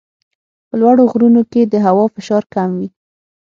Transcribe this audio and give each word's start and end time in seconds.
په 0.67 0.75
لوړو 0.81 1.03
غرونو 1.11 1.41
کې 1.51 1.61
د 1.65 1.73
هوا 1.85 2.05
فشار 2.15 2.43
کم 2.53 2.69
وي. 2.79 2.89